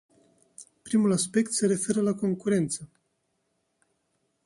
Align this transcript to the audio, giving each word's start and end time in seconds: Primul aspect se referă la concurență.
Primul 0.81 1.11
aspect 1.11 1.51
se 1.51 1.67
referă 1.67 2.01
la 2.01 2.13
concurență. 2.13 2.89